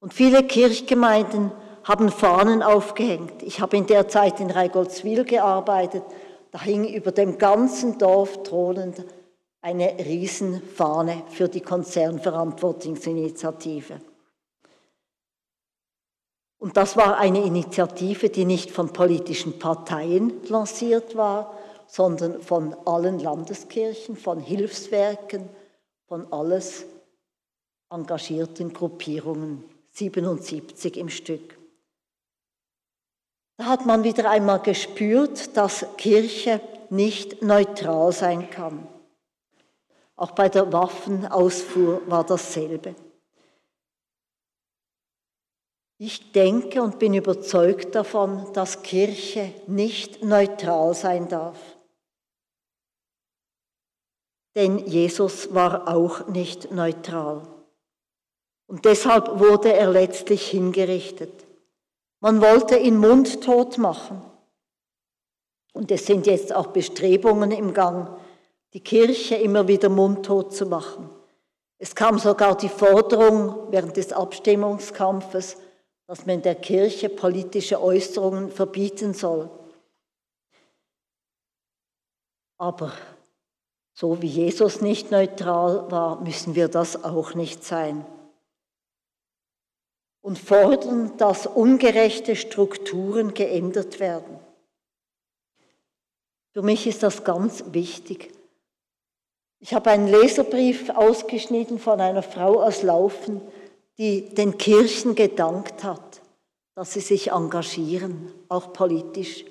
Und 0.00 0.12
viele 0.12 0.42
Kirchgemeinden 0.42 1.50
haben 1.84 2.10
Fahnen 2.10 2.62
aufgehängt. 2.62 3.42
Ich 3.42 3.60
habe 3.60 3.78
in 3.78 3.86
der 3.86 4.06
Zeit 4.08 4.40
in 4.40 4.50
Reigoldswil 4.50 5.24
gearbeitet. 5.24 6.02
Da 6.50 6.60
hing 6.60 6.86
über 6.86 7.12
dem 7.12 7.38
ganzen 7.38 7.96
Dorf 7.96 8.42
thronend 8.42 9.02
eine 9.66 9.98
Riesenfahne 9.98 11.24
für 11.28 11.48
die 11.48 11.60
Konzernverantwortungsinitiative. 11.60 14.00
Und 16.58 16.76
das 16.76 16.96
war 16.96 17.18
eine 17.18 17.44
Initiative, 17.44 18.30
die 18.30 18.44
nicht 18.44 18.70
von 18.70 18.92
politischen 18.92 19.58
Parteien 19.58 20.34
lanciert 20.48 21.16
war, 21.16 21.58
sondern 21.88 22.40
von 22.42 22.76
allen 22.84 23.18
Landeskirchen, 23.18 24.16
von 24.16 24.38
Hilfswerken, 24.38 25.48
von 26.06 26.32
alles 26.32 26.84
engagierten 27.90 28.72
Gruppierungen, 28.72 29.64
77 29.90 30.96
im 30.96 31.08
Stück. 31.08 31.58
Da 33.56 33.64
hat 33.64 33.84
man 33.84 34.04
wieder 34.04 34.30
einmal 34.30 34.60
gespürt, 34.60 35.56
dass 35.56 35.84
Kirche 35.96 36.60
nicht 36.88 37.42
neutral 37.42 38.12
sein 38.12 38.48
kann. 38.48 38.86
Auch 40.16 40.30
bei 40.32 40.48
der 40.48 40.72
Waffenausfuhr 40.72 42.02
war 42.06 42.24
dasselbe. 42.24 42.94
Ich 45.98 46.32
denke 46.32 46.82
und 46.82 46.98
bin 46.98 47.14
überzeugt 47.14 47.94
davon, 47.94 48.52
dass 48.52 48.82
Kirche 48.82 49.52
nicht 49.66 50.22
neutral 50.22 50.94
sein 50.94 51.28
darf. 51.28 51.58
Denn 54.54 54.78
Jesus 54.78 55.54
war 55.54 55.88
auch 55.88 56.26
nicht 56.28 56.70
neutral. 56.70 57.46
Und 58.66 58.84
deshalb 58.84 59.38
wurde 59.38 59.72
er 59.72 59.90
letztlich 59.90 60.48
hingerichtet. 60.48 61.46
Man 62.20 62.40
wollte 62.40 62.78
ihn 62.78 62.96
mundtot 62.96 63.78
machen. 63.78 64.22
Und 65.72 65.90
es 65.90 66.06
sind 66.06 66.26
jetzt 66.26 66.54
auch 66.54 66.68
Bestrebungen 66.68 67.52
im 67.52 67.74
Gang, 67.74 68.18
die 68.76 68.82
Kirche 68.82 69.36
immer 69.36 69.66
wieder 69.68 69.88
mundtot 69.88 70.54
zu 70.54 70.66
machen. 70.66 71.08
Es 71.78 71.94
kam 71.94 72.18
sogar 72.18 72.58
die 72.58 72.68
Forderung 72.68 73.72
während 73.72 73.96
des 73.96 74.12
Abstimmungskampfes, 74.12 75.56
dass 76.06 76.26
man 76.26 76.42
der 76.42 76.56
Kirche 76.56 77.08
politische 77.08 77.80
Äußerungen 77.80 78.50
verbieten 78.50 79.14
soll. 79.14 79.48
Aber 82.58 82.92
so 83.94 84.20
wie 84.20 84.26
Jesus 84.26 84.82
nicht 84.82 85.10
neutral 85.10 85.90
war, 85.90 86.20
müssen 86.20 86.54
wir 86.54 86.68
das 86.68 87.02
auch 87.02 87.32
nicht 87.32 87.64
sein. 87.64 88.04
Und 90.20 90.38
fordern, 90.38 91.16
dass 91.16 91.46
ungerechte 91.46 92.36
Strukturen 92.36 93.32
geändert 93.32 94.00
werden. 94.00 94.38
Für 96.52 96.60
mich 96.60 96.86
ist 96.86 97.02
das 97.02 97.24
ganz 97.24 97.64
wichtig. 97.68 98.35
Ich 99.58 99.74
habe 99.74 99.90
einen 99.90 100.08
Leserbrief 100.08 100.90
ausgeschnitten 100.90 101.78
von 101.78 102.00
einer 102.00 102.22
Frau 102.22 102.62
aus 102.62 102.82
Laufen, 102.82 103.40
die 103.98 104.28
den 104.34 104.58
Kirchen 104.58 105.14
gedankt 105.14 105.82
hat, 105.82 106.20
dass 106.74 106.92
sie 106.92 107.00
sich 107.00 107.32
engagieren, 107.32 108.32
auch 108.48 108.72
politisch, 108.72 109.44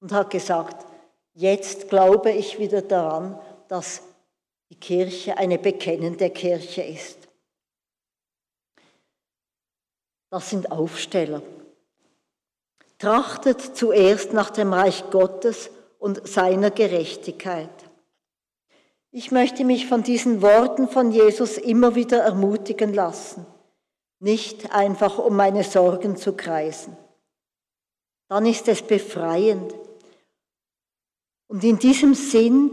und 0.00 0.12
hat 0.12 0.30
gesagt, 0.30 0.86
jetzt 1.34 1.88
glaube 1.88 2.30
ich 2.30 2.58
wieder 2.58 2.82
daran, 2.82 3.38
dass 3.68 4.02
die 4.70 4.76
Kirche 4.76 5.36
eine 5.36 5.58
bekennende 5.58 6.30
Kirche 6.30 6.82
ist. 6.82 7.18
Das 10.30 10.48
sind 10.48 10.70
Aufsteller. 10.70 11.42
Trachtet 12.98 13.60
zuerst 13.76 14.32
nach 14.32 14.50
dem 14.50 14.72
Reich 14.72 15.10
Gottes 15.10 15.70
und 15.98 16.26
seiner 16.28 16.70
Gerechtigkeit. 16.70 17.89
Ich 19.12 19.32
möchte 19.32 19.64
mich 19.64 19.86
von 19.86 20.02
diesen 20.02 20.40
Worten 20.42 20.88
von 20.88 21.10
Jesus 21.10 21.58
immer 21.58 21.94
wieder 21.94 22.18
ermutigen 22.18 22.94
lassen 22.94 23.46
nicht 24.20 24.72
einfach 24.72 25.18
um 25.18 25.34
meine 25.34 25.64
Sorgen 25.64 26.16
zu 26.16 26.34
kreisen. 26.34 26.96
Dann 28.28 28.46
ist 28.46 28.68
es 28.68 28.82
befreiend. 28.82 29.74
Und 31.48 31.64
in 31.64 31.78
diesem 31.78 32.14
Sinn 32.14 32.70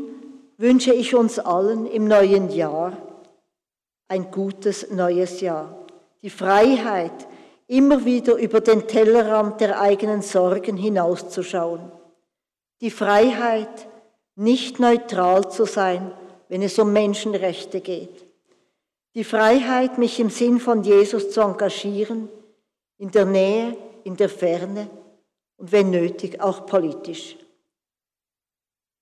wünsche 0.58 0.94
ich 0.94 1.16
uns 1.16 1.40
allen 1.40 1.88
im 1.88 2.08
neuen 2.08 2.50
Jahr 2.50 2.96
ein 4.10 4.30
gutes 4.30 4.92
neues 4.92 5.42
Jahr. 5.42 5.86
Die 6.22 6.30
Freiheit, 6.30 7.28
immer 7.68 8.06
wieder 8.06 8.36
über 8.36 8.62
den 8.62 8.88
Tellerrand 8.88 9.60
der 9.60 9.82
eigenen 9.82 10.22
Sorgen 10.22 10.78
hinauszuschauen. 10.78 11.92
Die 12.82 12.92
Freiheit, 12.92 13.88
nicht 14.36 14.80
neutral 14.80 15.50
zu 15.50 15.66
sein, 15.66 16.12
wenn 16.50 16.62
es 16.62 16.78
um 16.80 16.94
Menschenrechte 16.94 17.82
geht 17.82 18.28
die 19.18 19.24
Freiheit, 19.24 19.98
mich 19.98 20.20
im 20.20 20.30
Sinn 20.30 20.60
von 20.60 20.84
Jesus 20.84 21.32
zu 21.32 21.42
engagieren, 21.42 22.30
in 23.00 23.10
der 23.10 23.26
Nähe, 23.26 23.76
in 24.04 24.16
der 24.16 24.30
Ferne 24.30 24.88
und 25.58 25.72
wenn 25.72 25.90
nötig 25.90 26.40
auch 26.40 26.68
politisch. 26.68 27.36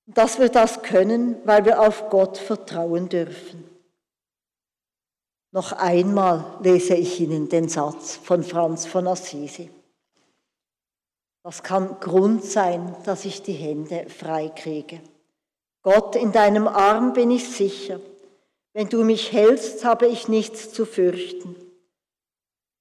Dass 0.06 0.38
wir 0.38 0.48
das 0.48 0.80
können, 0.80 1.36
weil 1.44 1.66
wir 1.66 1.82
auf 1.82 2.08
Gott 2.08 2.38
vertrauen 2.38 3.10
dürfen. 3.10 3.68
Noch 5.52 5.72
einmal 5.72 6.60
lese 6.62 6.94
ich 6.94 7.20
Ihnen 7.20 7.50
den 7.50 7.68
Satz 7.68 8.16
von 8.16 8.42
Franz 8.42 8.86
von 8.86 9.06
Assisi. 9.06 9.70
Das 11.42 11.62
kann 11.62 12.00
Grund 12.00 12.42
sein, 12.42 12.96
dass 13.04 13.26
ich 13.26 13.42
die 13.42 13.52
Hände 13.52 14.06
frei 14.08 14.48
kriege. 14.48 15.02
Gott, 15.86 16.16
in 16.16 16.32
deinem 16.32 16.66
Arm 16.66 17.12
bin 17.12 17.30
ich 17.30 17.48
sicher. 17.48 18.00
Wenn 18.72 18.88
du 18.88 19.04
mich 19.04 19.30
hältst, 19.30 19.84
habe 19.84 20.08
ich 20.08 20.26
nichts 20.26 20.72
zu 20.72 20.84
fürchten. 20.84 21.54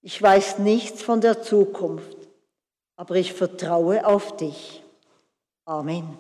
Ich 0.02 0.20
weiß 0.20 0.58
nichts 0.58 1.04
von 1.04 1.22
der 1.22 1.44
Zukunft, 1.44 2.18
aber 2.96 3.14
ich 3.18 3.34
vertraue 3.34 4.08
auf 4.08 4.38
dich. 4.38 4.82
Amen. 5.66 6.18